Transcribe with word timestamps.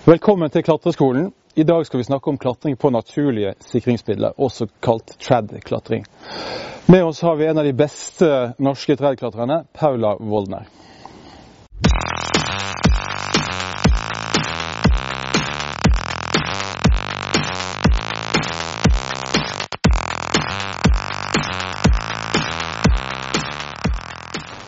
Velkommen 0.00 0.50
til 0.50 0.62
Klatreskolen. 0.62 1.32
I 1.54 1.62
dag 1.62 1.86
skal 1.86 1.98
vi 1.98 2.04
snakke 2.04 2.30
om 2.30 2.38
klatring 2.38 2.78
på 2.78 2.90
naturlige 2.90 3.54
sikringsmidler, 3.60 4.32
også 4.40 4.66
kalt 4.82 5.12
trad-klatring. 5.20 6.04
Med 6.88 7.04
oss 7.04 7.20
har 7.20 7.36
vi 7.36 7.46
en 7.46 7.58
av 7.58 7.64
de 7.64 7.72
beste 7.72 8.28
norske 8.58 8.96
trad-klatrerne, 8.96 9.64
Paula 9.78 10.16
Woldner. 10.18 10.66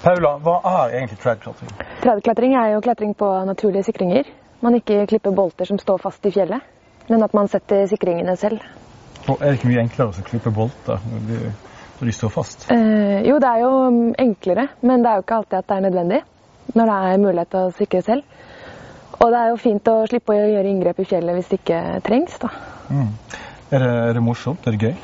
Paula, 0.05 0.37
hva 0.37 0.61
er 0.69 0.99
egentlig 1.01 1.19
trad-klatring? 1.19 1.75
Tredeklatring 2.05 2.55
er 2.61 2.75
jo 2.77 2.81
klatring 2.85 3.17
på 3.17 3.35
naturlige 3.49 3.89
sikringer. 3.89 4.44
Man 4.65 4.79
ikke 4.79 5.05
klipper 5.11 5.35
bolter 5.37 5.69
som 5.69 5.79
står 5.81 6.01
fast 6.01 6.25
i 6.25 6.33
fjellet, 6.33 6.65
men 7.11 7.23
at 7.27 7.35
man 7.37 7.51
setter 7.53 7.85
sikringene 7.91 8.37
selv. 8.41 8.65
Og 9.29 9.41
er 9.41 9.51
det 9.51 9.59
ikke 9.59 9.71
mye 9.71 9.83
enklere 9.85 10.13
å 10.13 10.27
klippe 10.27 10.53
bolter 10.55 11.01
når 11.11 12.07
de, 12.09 12.13
står 12.13 12.33
fast? 12.33 12.67
Eh, 12.73 13.25
jo, 13.29 13.39
det 13.41 13.51
er 13.51 13.63
jo 13.63 13.73
mm, 13.93 14.15
enklere, 14.21 14.67
men 14.85 15.05
det 15.05 15.11
er 15.11 15.21
jo 15.21 15.25
ikke 15.25 15.39
alltid 15.41 15.59
at 15.59 15.69
det 15.69 15.77
er 15.77 15.85
nødvendig 15.87 16.21
når 16.75 16.91
det 16.91 16.97
er 16.97 17.21
mulighet 17.23 17.51
til 17.53 17.61
å 17.61 17.75
sikre 17.77 18.03
selv. 18.05 18.39
Og 19.21 19.31
det 19.33 19.41
er 19.41 19.51
jo 19.53 19.59
fint 19.63 19.91
å 19.93 19.97
slippe 20.11 20.35
å 20.35 20.39
gjøre 20.39 20.71
inngrep 20.71 21.01
i 21.01 21.07
fjellet 21.09 21.39
hvis 21.39 21.51
det 21.53 21.59
ikke 21.61 21.81
trengs. 22.05 22.39
da. 22.43 22.51
Mm. 22.89 23.11
Er, 23.71 23.85
det, 23.85 23.91
er 24.09 24.17
det 24.17 24.23
morsomt? 24.25 24.67
Er 24.67 24.77
det 24.77 24.89
gøy? 24.89 24.95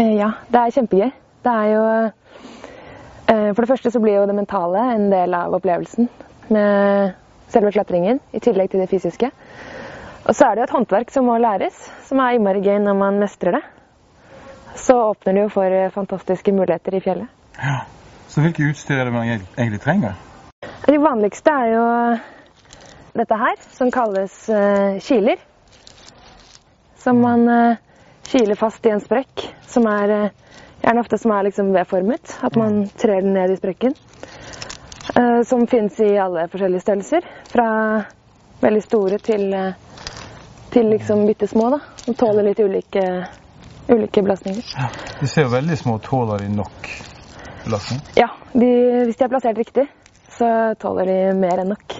Eh, 0.00 0.14
ja, 0.18 0.30
det 0.50 0.60
er 0.60 0.76
kjempegøy. 0.78 1.12
Det 1.44 1.52
er 1.52 1.68
jo 1.70 1.84
eh, 2.04 3.50
For 3.52 3.60
det 3.60 3.70
første 3.70 3.92
så 3.92 4.00
blir 4.02 4.18
jo 4.18 4.26
det 4.28 4.36
mentale 4.36 4.88
en 4.94 5.10
del 5.12 5.36
av 5.36 5.54
opplevelsen 5.56 6.08
med 6.52 7.20
selve 7.52 7.72
klatringen, 7.74 8.20
i 8.32 8.40
tillegg 8.42 8.70
til 8.72 8.82
det 8.82 8.90
fysiske. 8.90 9.30
Og 10.24 10.32
så 10.32 10.46
er 10.46 10.54
det 10.56 10.64
jo 10.64 10.68
et 10.68 10.76
håndverk 10.76 11.10
som 11.12 11.26
må 11.28 11.36
læres, 11.40 11.76
som 12.08 12.20
er 12.24 12.36
innmari 12.36 12.62
gøy 12.64 12.78
når 12.80 12.96
man 12.96 13.20
mestrer 13.20 13.58
det. 13.58 13.64
Så 14.80 14.96
åpner 15.10 15.36
det 15.36 15.42
jo 15.44 15.50
for 15.52 15.70
eh, 15.70 15.90
fantastiske 15.94 16.52
muligheter 16.52 16.96
i 16.96 17.02
fjellet. 17.04 17.28
Ja. 17.60 17.82
Så 18.28 18.42
hvilke 18.42 18.64
utstyr 18.66 18.98
er 18.98 19.06
det 19.06 19.14
man 19.14 19.28
egentlig 19.28 19.80
trenger? 19.84 20.16
De 20.88 20.96
vanligste 20.98 21.52
er 21.52 21.68
jo 21.70 21.84
dette 23.14 23.36
her, 23.38 23.60
som 23.76 23.92
kalles 23.94 24.32
uh, 24.50 24.96
kiler. 25.04 25.38
Som 26.98 27.20
man 27.22 27.44
uh, 27.46 27.76
kiler 28.26 28.58
fast 28.58 28.86
i 28.88 28.90
en 28.90 29.04
sprekk, 29.04 29.44
som 29.70 29.86
er 29.86 30.32
gjerne 30.82 31.04
ofte 31.04 31.20
som 31.20 31.36
er 31.36 31.46
liksom 31.46 31.70
V-formet. 31.76 32.34
At 32.42 32.58
man 32.58 32.82
trer 32.98 33.22
den 33.22 33.36
ned 33.36 33.54
i 33.54 33.60
sprekken. 33.60 33.94
Som 35.46 35.66
finnes 35.70 36.00
i 36.00 36.18
alle 36.18 36.48
forskjellige 36.50 36.82
størrelser. 36.82 37.26
Fra 37.52 37.66
veldig 38.60 38.82
store 38.82 39.18
til, 39.22 39.44
til 40.74 40.88
liksom 40.90 41.26
bitte 41.28 41.46
små. 41.46 41.70
da. 41.76 41.80
Og 42.08 42.16
tåler 42.18 42.48
litt 42.48 42.60
ulike, 42.60 43.04
ulike 43.88 44.22
belastninger. 44.22 44.64
Ja. 44.74 44.88
De 45.20 45.28
ser 45.30 45.46
jo 45.46 45.52
veldig 45.54 45.78
små. 45.78 45.98
Tåler 46.02 46.42
de 46.42 46.50
nok 46.56 46.90
belastning? 47.64 48.02
Ja, 48.18 48.28
de, 48.52 48.72
hvis 49.06 49.16
de 49.16 49.24
er 49.24 49.32
plassert 49.32 49.58
riktig, 49.58 49.86
så 50.38 50.48
tåler 50.80 51.08
de 51.10 51.18
mer 51.38 51.62
enn 51.62 51.72
nok. 51.74 51.96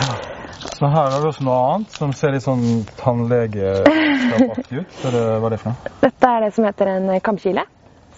Ja. 0.00 0.12
Så 0.60 0.88
her 0.88 1.10
har 1.12 1.20
vi 1.20 1.28
også 1.28 1.44
noe 1.44 1.58
annet 1.74 1.96
som 1.96 2.12
ser 2.16 2.32
litt 2.34 2.44
sånn 2.44 2.64
tannlegeaktig 3.00 4.80
ut. 4.80 5.02
Hva 5.02 5.10
er 5.12 5.52
det 5.52 5.60
for 5.60 5.72
noe? 5.72 5.92
Dette 6.00 6.30
er 6.30 6.44
det 6.44 6.54
som 6.56 6.66
heter 6.68 6.92
en 6.94 7.10
kamkile. 7.24 7.64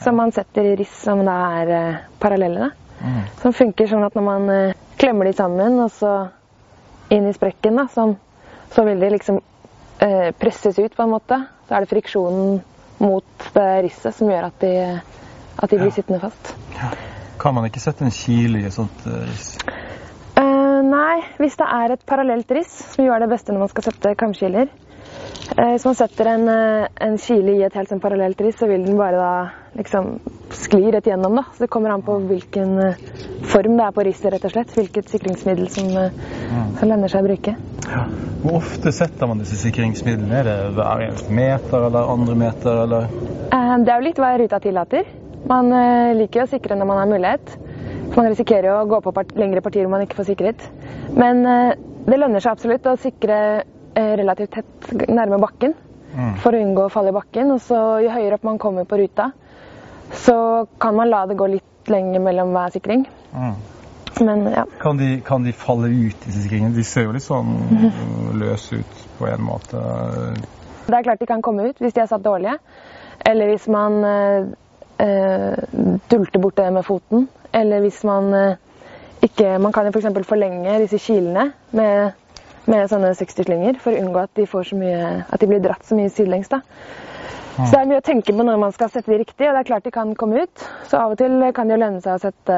Som 0.02 0.19
man 0.19 0.34
setter 0.34 0.67
i 0.72 0.77
riss 0.78 0.94
som 1.05 1.22
da 1.27 1.34
er 1.61 1.70
uh, 1.70 2.00
parallelle. 2.22 2.72
Mm. 3.03 3.22
Som 3.42 3.55
funker 3.56 3.91
sånn 3.91 4.06
at 4.06 4.17
når 4.19 4.27
man 4.27 4.50
eh, 4.53 4.77
klemmer 5.00 5.28
de 5.28 5.34
sammen 5.36 5.81
og 5.83 5.91
så 5.95 6.12
inn 7.12 7.27
i 7.28 7.34
sprekken, 7.36 7.77
da, 7.81 7.89
sånn, 7.92 8.14
så 8.72 8.86
vil 8.89 9.03
de 9.03 9.11
liksom 9.12 9.41
eh, 9.98 10.31
presses 10.39 10.78
ut 10.78 10.97
på 10.97 11.05
en 11.05 11.12
måte. 11.12 11.41
Så 11.69 11.77
er 11.77 11.84
det 11.84 11.92
friksjonen 11.92 12.61
mot 13.03 13.48
det 13.55 13.70
risset 13.89 14.14
som 14.17 14.30
gjør 14.30 14.48
at 14.48 14.62
de, 14.62 14.74
at 15.58 15.68
de 15.68 15.80
blir 15.80 15.91
ja. 15.91 15.96
sittende 15.98 16.23
fast. 16.23 16.55
Ja. 16.79 16.92
Kan 17.42 17.57
man 17.58 17.67
ikke 17.67 17.83
sette 17.83 18.07
en 18.07 18.14
kile 18.14 18.62
i 18.62 18.68
et 18.68 18.77
sånt 18.77 19.02
riss? 19.07 19.57
Nei, 20.92 21.23
hvis 21.39 21.57
det 21.61 21.67
er 21.68 21.95
et 21.95 22.02
parallelt 22.08 22.51
riss, 22.55 22.73
som 22.95 23.07
er 23.07 23.23
det 23.23 23.30
beste 23.30 23.52
når 23.52 23.64
man 23.64 23.70
skal 23.70 23.86
sette 23.86 24.14
kamskiler. 24.18 24.70
Hvis 25.52 25.84
man 25.84 25.96
setter 25.96 26.28
en, 26.32 26.48
en 26.48 27.16
kile 27.20 27.56
i 27.56 27.64
et 27.66 27.74
helt 27.76 27.90
sånn 27.90 28.00
parallelt 28.02 28.40
riss, 28.40 28.56
så 28.60 28.68
vil 28.70 28.84
den 28.86 28.96
bare 28.98 29.18
da 29.18 29.32
liksom 29.78 30.14
skli 30.54 30.90
rett 30.92 31.06
gjennom. 31.10 31.36
da. 31.38 31.44
Så 31.52 31.64
det 31.64 31.70
kommer 31.72 31.92
an 31.92 32.04
på 32.04 32.16
hvilken 32.28 32.72
form 33.50 33.76
det 33.78 33.86
er 33.86 33.96
på 33.96 34.04
risset, 34.06 34.30
rett 34.34 34.46
og 34.48 34.54
slett. 34.54 34.72
Hvilket 34.76 35.12
sikringsmiddel 35.12 35.68
som, 35.72 35.90
som 36.78 36.88
lønner 36.88 37.12
seg 37.12 37.24
å 37.24 37.28
bruke. 37.28 37.56
Ja. 37.88 38.04
Hvor 38.42 38.58
ofte 38.58 38.92
setter 38.96 39.30
man 39.30 39.42
disse 39.42 39.60
sikringsmidlene? 39.60 40.40
Er 40.40 40.48
det 40.48 40.56
hver 40.78 41.04
eneste 41.08 41.36
meter 41.36 41.88
eller 41.88 42.14
andre 42.16 42.38
meter, 42.46 42.84
eller? 42.86 43.12
Det 43.52 43.92
er 43.92 43.98
jo 43.98 44.08
litt 44.08 44.22
hva 44.22 44.32
ruta 44.40 44.62
tillater. 44.62 45.12
Man 45.50 45.70
liker 46.18 46.42
jo 46.42 46.48
å 46.48 46.52
sikre 46.54 46.78
når 46.78 46.90
man 46.90 47.02
har 47.02 47.12
mulighet. 47.12 47.56
Man 48.12 48.28
risikerer 48.28 48.68
jo 48.68 48.74
å 48.76 48.88
gå 48.90 48.98
på 49.00 49.12
part 49.16 49.30
lengre 49.40 49.62
partier 49.64 49.86
hvor 49.86 49.94
man 49.94 50.02
ikke 50.04 50.18
får 50.18 50.28
sikret. 50.28 50.64
Men 51.16 51.46
eh, 51.48 51.76
det 52.04 52.18
lønner 52.18 52.44
seg 52.44 52.52
absolutt 52.52 52.88
å 52.90 52.98
sikre 53.00 53.38
eh, 53.62 53.62
relativt 53.95 54.55
tett 54.57 54.92
nærme 55.08 55.39
bakken 55.42 55.75
mm. 56.14 56.35
for 56.42 56.55
å 56.55 56.63
unngå 56.63 56.86
å 56.86 56.92
falle 56.92 57.13
i 57.13 57.17
bakken. 57.17 57.53
Og 57.55 57.61
så 57.64 57.80
jo 58.05 58.14
høyere 58.14 58.39
opp 58.39 58.47
man 58.48 58.61
kommer 58.63 58.89
på 58.89 59.01
ruta, 59.01 59.30
så 60.25 60.39
kan 60.80 60.97
man 60.97 61.11
la 61.11 61.25
det 61.27 61.39
gå 61.41 61.48
litt 61.53 61.92
lenger 61.92 62.23
mellom 62.23 62.55
hver 62.55 62.75
sikring. 62.75 63.07
Mm. 63.33 63.55
Men, 64.20 64.45
ja. 64.53 64.67
kan, 64.79 64.98
de, 65.01 65.20
kan, 65.25 65.45
de, 65.45 65.53
falle 65.57 65.89
ut, 65.89 66.27
i 66.29 66.33
sikringen? 66.33 66.75
De 66.77 66.85
ser 66.85 67.08
jo 67.08 67.14
litt 67.17 67.25
sånn 67.25 67.55
løse 68.42 68.83
ut 68.83 69.07
på 69.19 69.29
en 69.30 69.45
måte. 69.45 69.80
Det 70.86 70.98
er 70.98 71.07
klart 71.07 71.23
de 71.23 71.30
kan 71.30 71.45
komme 71.45 71.70
ut 71.70 71.80
hvis 71.80 71.95
de 71.97 72.05
er 72.05 72.11
satt 72.11 72.24
dårlige. 72.24 72.59
Eller 73.24 73.53
hvis 73.53 73.69
man 73.70 74.03
eh, 74.05 75.57
dulter 76.11 76.42
bort 76.42 76.59
det 76.59 76.69
med 76.74 76.85
foten. 76.86 77.29
Eller 77.53 77.85
hvis 77.85 78.03
man 78.09 78.35
eh, 78.35 78.61
ikke 79.23 79.59
Man 79.63 79.70
kan 79.73 79.86
jo 79.86 79.92
f.eks. 79.95 80.27
forlenge 80.27 80.80
disse 80.83 80.98
kilene 80.98 81.53
med, 81.70 82.17
med 82.70 82.90
sånne 82.90 83.14
60-slinger 83.18 83.80
for 83.83 83.95
å 83.95 84.02
unngå 84.02 84.20
at 84.23 84.34
de, 84.39 84.46
får 84.48 84.70
så 84.70 84.78
mye, 84.78 85.06
at 85.27 85.42
de 85.42 85.48
blir 85.50 85.62
dratt 85.64 85.86
så 85.86 85.98
mye 85.98 86.12
sidelengs. 86.12 86.50
da. 86.52 86.62
Så 87.52 87.68
det 87.68 87.80
er 87.83 87.89
mye 87.90 88.00
å 88.00 88.05
tenke 88.05 88.33
på 88.33 88.45
når 88.46 88.61
man 88.62 88.73
skal 88.73 88.89
sette 88.89 89.12
de 89.12 89.18
riktig, 89.20 89.45
og 89.45 89.52
det 89.52 89.61
er 89.61 89.68
klart 89.68 89.84
de 89.84 89.92
kan 89.92 90.14
komme 90.17 90.46
ut. 90.46 90.62
Så 90.89 90.96
av 90.96 91.12
og 91.12 91.18
til 91.20 91.34
kan 91.52 91.68
det 91.68 91.77
jo 91.77 91.83
lønne 91.83 92.00
seg 92.00 92.17
å 92.17 92.23
sette 92.23 92.56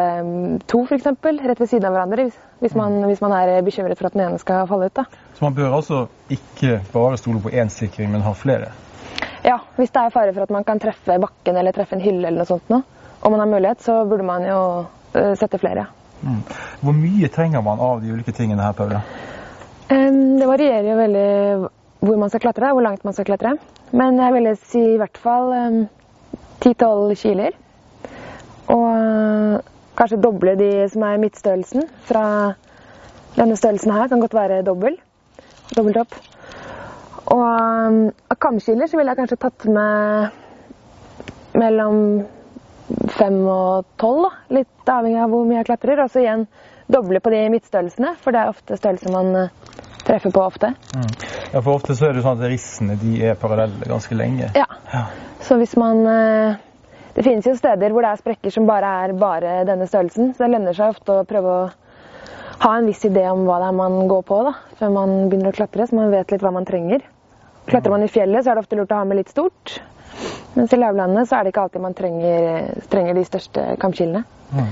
to 0.70 0.84
f.eks. 0.86 1.08
rett 1.10 1.62
ved 1.62 1.70
siden 1.70 1.88
av 1.88 1.96
hverandre 1.96 2.28
hvis 2.62 2.76
man, 2.78 3.00
hvis 3.08 3.22
man, 3.24 3.34
er 3.34 3.66
bekymret 3.66 3.98
for 3.98 4.08
at 4.08 4.14
den 4.14 4.22
ene 4.28 4.38
skal 4.38 4.68
falle 4.70 4.86
ut. 4.86 4.94
da. 4.94 5.04
Så 5.34 5.44
man 5.48 5.56
bør 5.56 5.74
altså 5.80 6.04
ikke 6.30 6.78
bare 6.92 7.18
stole 7.18 7.42
på 7.42 7.50
én 7.50 7.72
sikring, 7.74 8.12
men 8.12 8.22
ha 8.22 8.36
flere? 8.38 8.70
Ja, 9.44 9.58
hvis 9.76 9.90
det 9.92 10.00
er 10.00 10.14
fare 10.14 10.32
for 10.32 10.46
at 10.46 10.54
man 10.54 10.64
kan 10.64 10.80
treffe 10.80 11.18
bakken 11.20 11.58
eller 11.58 11.74
treffe 11.74 11.98
en 11.98 12.04
hylle 12.04 12.28
eller 12.28 12.44
noe 12.44 12.48
sånt 12.48 12.70
noe 12.72 12.86
om 13.24 13.32
man 13.32 13.40
har 13.40 13.48
mulighet, 13.48 13.82
så 13.82 14.04
burde 14.04 14.24
man 14.26 14.44
jo 14.44 14.60
uh, 14.84 15.34
sette 15.40 15.58
flere. 15.58 15.86
Mm. 16.20 16.42
Hvor 16.84 16.96
mye 16.96 17.28
trenger 17.32 17.62
man 17.64 17.80
av 17.80 18.02
de 18.02 18.12
ulike 18.12 18.34
tingene 18.36 18.62
her, 18.62 18.76
Paula? 18.76 19.00
Um, 19.94 20.38
det 20.40 20.46
varierer 20.48 20.88
jo 20.88 20.96
veldig 20.98 21.28
hvor 22.04 22.18
man 22.20 22.30
skal 22.32 22.42
klatre, 22.42 22.72
hvor 22.74 22.84
langt 22.84 23.04
man 23.06 23.14
skal 23.14 23.28
klatre. 23.28 23.54
Men 23.94 24.18
jeg 24.18 24.34
ville 24.34 24.54
si 24.58 24.82
i 24.94 24.98
hvert 25.00 25.18
fall 25.20 25.52
ti-tolv 26.64 27.12
um, 27.12 27.16
kiler. 27.18 27.54
Og 28.74 28.84
uh, 28.90 29.60
kanskje 29.98 30.22
doble 30.24 30.56
de 30.58 30.70
som 30.90 31.04
er 31.06 31.20
midtstørrelsen. 31.22 31.86
Fra 32.08 32.24
denne 33.36 33.58
størrelsen 33.60 33.94
her 33.94 34.10
kan 34.10 34.22
godt 34.24 34.34
være 34.34 34.62
dobbel. 34.66 34.98
Dobbelt 35.76 36.00
opp. 36.02 36.16
Og 37.32 37.44
um, 37.44 38.00
av 38.30 38.40
kamkiler 38.40 38.90
så 38.90 38.98
ville 38.98 39.14
jeg 39.14 39.20
kanskje 39.22 39.42
tatt 39.46 39.68
med 39.70 40.40
mellom 41.54 42.24
fem 43.14 43.36
og 43.48 43.86
tolv, 44.00 44.26
litt 44.52 44.90
avhengig 44.90 45.22
av 45.22 45.30
hvor 45.32 45.46
mye 45.46 45.60
jeg 45.62 45.70
klatrer. 45.70 46.02
Og 46.02 46.10
så 46.12 46.24
igjen 46.24 46.48
doble 46.90 47.22
på 47.24 47.32
de 47.32 47.46
midtstørrelsene, 47.54 48.16
for 48.20 48.34
det 48.34 48.42
er 48.42 48.52
ofte 48.52 48.76
størrelser 48.80 49.14
man 49.14 49.32
uh, 49.38 49.73
treffer 50.06 50.32
på 50.34 50.42
ofte. 50.44 50.74
Mm. 50.94 51.08
Ja, 51.52 51.60
for 51.60 51.74
ofte 51.74 51.96
så 51.96 52.08
er 52.08 52.16
det 52.16 52.24
sånn 52.24 52.40
at 52.40 52.50
rissene 52.50 52.98
de 53.00 53.16
er 53.30 53.38
parallelle 53.40 53.88
ganske 53.88 54.16
lenge. 54.18 54.50
Ja. 54.56 54.66
ja. 54.92 55.04
Så 55.44 55.58
hvis 55.60 55.74
man 55.76 56.04
uh, 56.08 56.60
Det 57.14 57.22
finnes 57.22 57.46
jo 57.46 57.54
steder 57.54 57.92
hvor 57.94 58.02
det 58.02 58.10
er 58.10 58.20
sprekker 58.22 58.50
som 58.50 58.66
bare 58.66 58.90
er 59.04 59.12
bare 59.18 59.62
denne 59.68 59.86
størrelsen, 59.86 60.32
så 60.34 60.44
det 60.44 60.54
lønner 60.56 60.74
seg 60.74 60.96
ofte 60.96 61.20
å 61.20 61.26
prøve 61.28 61.52
å 61.52 61.64
ha 62.64 62.72
en 62.78 62.88
viss 62.88 63.04
idé 63.06 63.22
om 63.30 63.44
hva 63.46 63.60
det 63.62 63.68
er 63.70 63.76
man 63.76 64.08
går 64.10 64.24
på 64.26 64.40
da, 64.46 64.54
før 64.80 64.94
man 64.94 65.14
begynner 65.28 65.52
å 65.52 65.56
klatre, 65.56 65.86
så 65.86 65.98
man 65.98 66.10
vet 66.10 66.34
litt 66.34 66.42
hva 66.42 66.50
man 66.54 66.66
trenger. 66.66 67.04
Klatrer 67.68 67.94
man 67.94 68.02
i 68.04 68.10
fjellet, 68.10 68.44
så 68.44 68.50
er 68.50 68.58
det 68.58 68.64
ofte 68.64 68.78
lurt 68.78 68.92
å 68.92 68.98
ha 68.98 69.06
med 69.08 69.20
litt 69.20 69.32
stort. 69.32 69.78
Mens 70.54 70.74
i 70.74 70.78
lavlandet 70.78 71.28
så 71.28 71.38
er 71.38 71.44
det 71.44 71.54
ikke 71.54 71.64
alltid 71.66 71.82
man 71.82 71.96
trenger, 71.98 72.68
trenger 72.90 73.18
de 73.18 73.24
største 73.26 73.64
kampkilene. 73.82 74.22
Mm. 74.54 74.68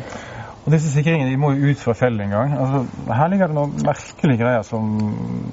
Og 0.62 0.70
disse 0.70 0.92
sikringene 0.92 1.32
de 1.32 1.38
må 1.40 1.52
jo 1.56 1.72
ut 1.72 1.80
fra 1.82 1.94
fjellet 1.98 2.28
en 2.28 2.34
gang. 2.36 2.52
Altså, 2.54 3.12
her 3.18 3.30
ligger 3.32 3.50
det 3.50 3.56
noen 3.56 3.72
merkelige 3.82 4.38
greier 4.44 4.66
som 4.66 4.92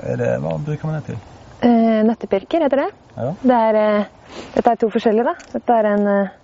er 0.06 0.20
det, 0.22 0.32
Hva 0.44 0.56
bruker 0.62 0.90
man 0.90 1.00
det 1.00 1.06
til? 1.10 1.22
Eh, 1.66 2.02
nøttepirker 2.08 2.64
heter 2.64 2.84
det. 2.86 2.90
Ja. 3.16 3.32
det 3.42 3.56
er, 3.56 3.78
eh, 3.80 4.44
dette 4.54 4.72
er 4.72 4.80
to 4.80 4.92
forskjellige. 4.94 5.26
da. 5.26 5.34
Dette 5.56 5.80
er 5.80 5.90
en 5.90 6.08
eh, 6.08 6.36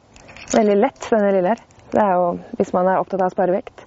veldig 0.56 0.78
lett, 0.82 1.10
denne 1.12 1.32
lille 1.36 1.54
her. 1.54 1.62
Det 1.94 2.02
er 2.02 2.16
jo 2.18 2.32
hvis 2.58 2.74
man 2.74 2.90
er 2.90 3.00
opptatt 3.00 3.22
av 3.22 3.30
å 3.30 3.36
spare 3.36 3.56
vekt. 3.56 3.86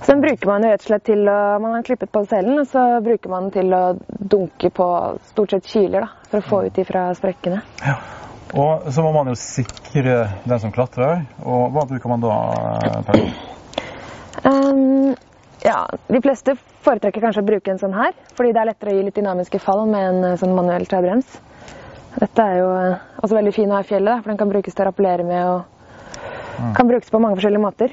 Så 0.00 0.14
den 0.14 0.22
bruker 0.22 0.48
man 0.48 0.64
jo 0.64 0.70
rett 0.72 0.84
og 0.86 0.88
slett 0.88 1.04
til 1.04 1.28
å 1.28 1.38
Man 1.60 1.74
har 1.74 1.84
klippet 1.84 2.12
på 2.14 2.22
selen, 2.30 2.58
og 2.62 2.66
så 2.70 2.84
bruker 3.04 3.28
man 3.28 3.50
den 3.50 3.56
til 3.58 3.74
å 3.76 3.82
dunke 4.08 4.70
på 4.70 4.86
stort 5.28 5.52
sett 5.52 5.68
kiler 5.68 6.06
da, 6.06 6.08
for 6.30 6.40
å 6.40 6.48
få 6.48 6.62
ut 6.66 6.80
ifra 6.80 7.10
sprekkene. 7.18 7.60
Ja. 7.84 7.98
Og 8.56 8.88
så 8.94 9.04
må 9.04 9.12
man 9.12 9.28
jo 9.28 9.36
sikre 9.36 10.22
den 10.48 10.60
som 10.62 10.72
klatrer. 10.72 11.26
Og 11.44 11.74
hva 11.74 11.84
bruker 11.90 12.08
man 12.08 12.24
da? 12.24 12.36
Per? 13.04 13.26
Um, 14.44 15.14
ja, 15.64 15.78
de 16.08 16.20
fleste 16.22 16.54
foretrekker 16.86 17.20
kanskje 17.24 17.42
å 17.42 17.48
bruke 17.48 17.72
en 17.72 17.80
sånn 17.80 17.96
her, 17.96 18.12
fordi 18.38 18.52
det 18.54 18.60
er 18.62 18.70
lettere 18.70 18.92
å 18.92 18.98
gi 18.98 19.06
litt 19.08 19.18
dynamiske 19.18 19.58
fall 19.62 19.86
med 19.90 20.04
en 20.12 20.24
eh, 20.32 20.36
sånn 20.38 20.54
manuell 20.54 20.86
trebrems. 20.86 21.40
Dette 22.18 22.44
er 22.44 22.60
jo 22.60 22.68
eh, 22.76 23.00
også 23.22 23.34
veldig 23.38 23.54
fin 23.56 23.70
å 23.72 23.78
ha 23.78 23.82
i 23.82 23.88
fjellet, 23.88 24.22
for 24.22 24.30
den 24.32 24.38
kan 24.38 24.52
brukes 24.52 24.74
til 24.74 24.86
å 24.86 24.90
rappellere 24.92 25.26
med 25.26 25.42
og 25.48 25.66
Mm. 26.58 26.74
kan 26.74 26.88
brukes 26.88 27.10
på 27.10 27.18
mange 27.22 27.36
forskjellige 27.38 27.62
måter. 27.62 27.92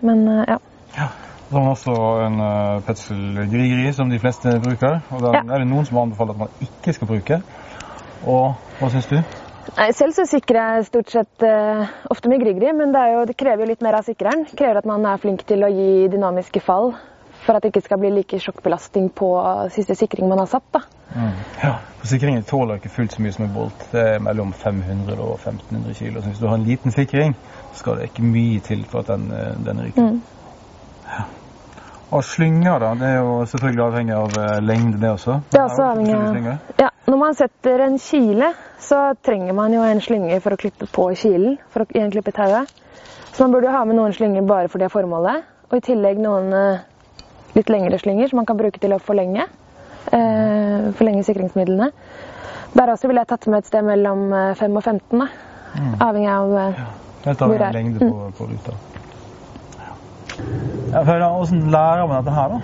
Men 0.00 0.28
eh, 0.28 0.44
ja. 0.48 0.58
Ja. 0.96 1.08
Så 1.48 1.54
man 1.56 1.68
også 1.68 1.92
en 2.26 2.40
uh, 2.40 2.80
Petzl 2.84 3.18
Grigri, 3.48 3.92
som 3.92 4.10
de 4.10 4.18
fleste 4.20 4.60
bruker. 4.60 5.00
Og 5.10 5.20
den 5.22 5.34
Ja. 5.34 5.54
er 5.54 5.58
det 5.58 5.68
noen 5.68 5.84
som 5.84 5.98
anbefaler 5.98 6.32
at 6.32 6.38
man 6.38 6.48
ikke 6.60 6.92
skal 6.92 7.06
bruke. 7.08 7.42
Og 8.26 8.54
hva 8.80 8.90
syns 8.92 9.06
du? 9.08 9.16
Nei, 9.76 9.90
selv 9.92 10.14
så 10.16 10.24
sikrer 10.28 10.78
jeg 10.78 10.88
stort 10.88 11.12
sett 11.12 11.44
uh, 11.44 11.84
ofte 12.10 12.30
med 12.32 12.40
Grigri, 12.42 12.72
men 12.74 12.94
det, 12.94 13.04
jo, 13.12 13.24
det 13.28 13.36
krever 13.38 13.64
jo 13.64 13.70
litt 13.72 13.84
mer 13.84 13.98
av 14.00 14.06
sikreren. 14.06 14.46
Det 14.48 14.56
krever 14.58 14.80
at 14.80 14.88
man 14.88 15.04
er 15.06 15.20
flink 15.22 15.44
til 15.48 15.66
å 15.66 15.70
gi 15.72 16.08
dynamiske 16.12 16.62
fall 16.64 16.94
for 17.44 17.56
at 17.56 17.62
det 17.62 17.70
ikke 17.72 17.84
skal 17.86 18.00
bli 18.02 18.10
like 18.12 18.40
sjokkbelastning 18.42 19.10
på 19.14 19.28
siste 19.72 19.94
sikring 19.98 20.28
man 20.28 20.42
har 20.42 20.48
satt. 20.50 20.66
da. 20.74 20.82
Ja, 21.62 21.74
for 22.00 22.10
Sikringen 22.10 22.42
tåler 22.44 22.80
ikke 22.80 22.90
fullt 22.92 23.14
så 23.14 23.22
mye 23.22 23.32
som 23.32 23.46
en 23.46 23.54
bolt. 23.54 23.86
Det 23.92 24.02
er 24.14 24.18
mellom 24.22 24.52
500 24.52 25.16
og 25.16 25.38
1500 25.38 25.94
kilo. 25.94 26.20
Så 26.20 26.32
hvis 26.32 26.42
du 26.42 26.48
har 26.48 26.58
en 26.58 26.66
liten 26.66 26.92
sikring, 26.92 27.36
så 27.72 27.78
skal 27.78 27.96
det 27.96 28.10
ikke 28.10 28.26
mye 28.26 28.60
til 28.60 28.84
for 28.84 29.00
at 29.04 29.12
den, 29.14 29.30
eh, 29.32 29.54
den 29.66 29.84
ryker. 29.86 30.10
Mm. 30.10 30.20
Og 32.10 32.22
slynger, 32.24 32.78
da. 32.80 32.94
Det 32.96 33.08
er 33.08 33.18
jo 33.20 33.32
selvfølgelig 33.50 33.82
avhengig 33.84 34.14
av 34.16 34.36
eh, 34.40 34.52
lengde, 34.64 34.96
det 35.02 35.10
også. 35.12 35.34
Det 35.52 35.58
er 35.60 35.64
også 35.66 35.82
avhengig 35.90 36.14
av 36.16 36.80
ja, 36.80 36.88
Når 37.06 37.18
man 37.20 37.34
setter 37.36 37.82
en 37.84 37.98
kile, 38.00 38.52
så 38.80 39.00
trenger 39.26 39.52
man 39.56 39.74
jo 39.76 39.82
en 39.84 40.00
slynge 40.00 40.38
for 40.40 40.56
å 40.56 40.60
klippe 40.60 40.88
på 40.88 41.08
kilen. 41.20 41.58
For 41.74 41.84
å 41.84 41.88
igjen 41.92 42.12
klippe 42.14 42.32
tauet. 42.32 42.70
Så 43.34 43.44
man 43.44 43.52
burde 43.52 43.68
jo 43.68 43.74
ha 43.76 43.84
med 43.84 43.98
noen 43.98 44.14
slynger 44.16 44.46
bare 44.48 44.70
for 44.72 44.80
det 44.80 44.88
formålet. 44.92 45.44
Og 45.68 45.76
i 45.76 45.84
tillegg 45.84 46.18
noen 46.24 46.48
eh, 46.56 46.80
litt 47.58 47.68
lengre 47.72 48.00
slynger 48.00 48.30
som 48.32 48.40
man 48.40 48.48
kan 48.48 48.56
bruke 48.58 48.80
til 48.80 48.96
å 48.96 49.00
forlenge. 49.04 49.44
Eh, 50.08 50.88
forlenge 50.96 51.26
sikringsmidlene. 51.28 51.90
Der 52.72 52.92
også 52.94 53.08
ville 53.08 53.20
jeg 53.20 53.30
tatt 53.34 53.46
med 53.52 53.60
et 53.62 53.68
sted 53.68 53.84
mellom 53.84 54.30
eh, 54.32 54.54
5 54.56 54.80
og 54.80 54.84
15. 54.88 55.20
Da. 55.20 55.28
Avhengig 56.08 56.32
av 56.32 56.56
ja, 56.56 56.88
Helt 57.28 57.44
Hvor 57.44 57.52
avhengig 57.52 57.60
er- 57.60 57.68
av 57.68 57.76
lengde 57.76 58.08
på, 58.08 58.30
på 58.38 58.48
ruta. 58.48 58.78
Ja, 59.76 59.92
for 60.92 61.20
da, 61.20 61.28
Hvordan 61.36 61.70
lærer 61.72 62.06
man 62.06 62.22
dette 62.22 62.34
her, 62.36 62.54
da? 62.54 62.60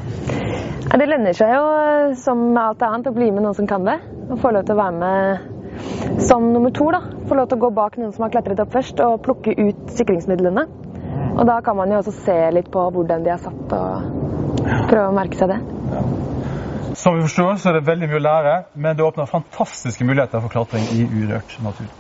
Ja, 0.91 0.99
Det 1.01 1.09
lønner 1.09 1.37
seg 1.37 1.51
jo, 1.55 1.65
eh, 1.81 2.15
som 2.21 2.47
med 2.53 2.63
alt 2.63 2.83
annet, 2.83 3.11
å 3.11 3.17
bli 3.17 3.31
med 3.31 3.45
noen 3.45 3.57
som 3.57 3.67
kan 3.67 3.85
det. 3.85 3.99
Og 4.31 4.39
få 4.41 4.53
lov 4.55 4.65
til 4.65 4.77
å 4.77 4.81
være 4.83 4.97
med 5.01 6.23
som 6.29 6.53
nummer 6.53 6.71
to. 6.71 6.91
da. 6.93 7.01
Få 7.29 7.35
lov 7.35 7.49
til 7.49 7.59
å 7.59 7.65
gå 7.67 7.71
bak 7.75 7.97
noen 7.99 8.13
som 8.13 8.25
har 8.25 8.31
klatret 8.31 8.61
opp 8.61 8.73
først, 8.73 9.01
og 9.01 9.23
plukke 9.23 9.57
ut 9.59 9.91
sikringsmidlene. 9.97 10.67
Og 11.35 11.47
da 11.47 11.61
kan 11.67 11.77
man 11.77 11.91
jo 11.91 11.99
også 11.99 12.15
se 12.25 12.37
litt 12.55 12.71
på 12.71 12.85
hvordan 12.95 13.25
de 13.25 13.33
er 13.35 13.43
satt, 13.43 13.73
og 13.73 14.63
prøve 14.91 15.09
å 15.09 15.17
merke 15.17 15.41
seg 15.41 15.51
det. 15.51 15.59
Som 16.95 17.17
vi 17.17 17.27
forstår, 17.27 17.57
så 17.59 17.73
er 17.73 17.81
det 17.81 17.89
veldig 17.89 18.09
mye 18.09 18.21
å 18.21 18.25
lære, 18.29 18.55
men 18.75 18.97
det 18.97 19.05
åpner 19.05 19.27
fantastiske 19.27 20.07
muligheter 20.07 20.45
for 20.45 20.53
klatring 20.53 20.87
i 20.95 21.03
urørt 21.11 21.59
natur. 21.65 21.91